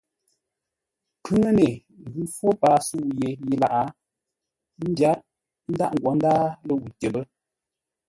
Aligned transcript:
Nkhʉŋənə 1.17 1.65
ghʉ 2.11 2.21
fó 2.35 2.47
paa 2.61 2.79
sə̌u 2.87 3.09
yé 3.19 3.29
yi 3.45 3.51
lâʼ, 3.61 3.75
ńdyáp 4.89 5.19
ńdaghʼ 5.71 5.93
ńgwó 5.95 6.09
ńdǎa 6.15 6.37
ləwʉ̂ 6.67 6.87
tyəpə́. 6.99 7.23